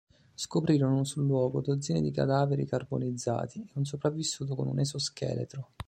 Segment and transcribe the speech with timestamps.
[0.33, 5.73] Scoprirono sul luogo dozzine di cadaveri carbonizzati, e un sopravvissuto con un esoscheletro.